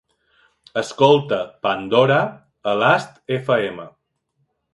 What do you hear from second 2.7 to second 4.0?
a Last Fm